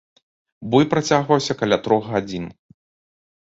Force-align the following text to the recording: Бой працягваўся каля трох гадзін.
Бой 0.71 0.87
працягваўся 0.93 1.57
каля 1.61 1.77
трох 1.89 2.03
гадзін. 2.15 2.49